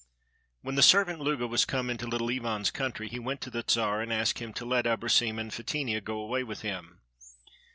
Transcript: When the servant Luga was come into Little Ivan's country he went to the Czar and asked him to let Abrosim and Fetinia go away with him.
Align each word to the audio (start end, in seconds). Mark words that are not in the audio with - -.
When 0.63 0.73
the 0.73 0.81
servant 0.81 1.19
Luga 1.19 1.45
was 1.45 1.63
come 1.63 1.87
into 1.87 2.07
Little 2.07 2.31
Ivan's 2.31 2.71
country 2.71 3.07
he 3.07 3.19
went 3.19 3.39
to 3.41 3.51
the 3.51 3.63
Czar 3.69 4.01
and 4.01 4.11
asked 4.11 4.39
him 4.39 4.51
to 4.53 4.65
let 4.65 4.87
Abrosim 4.87 5.37
and 5.37 5.51
Fetinia 5.53 6.01
go 6.03 6.17
away 6.19 6.43
with 6.43 6.61
him. 6.63 7.01